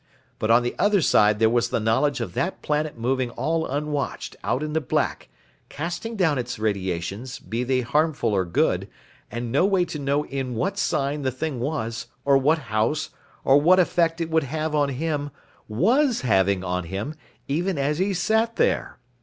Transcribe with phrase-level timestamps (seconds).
[0.39, 4.35] But on the other side there was the knowledge of that planet moving all unwatched
[4.43, 5.29] out in the black,
[5.69, 8.89] casting down its radiations, be they harmful or good,
[9.29, 13.11] and no way to know in what sign the thing was, or what house,
[13.43, 15.29] or what effect it would have on him,
[15.67, 17.13] was having on him,
[17.47, 18.97] even as he sat there.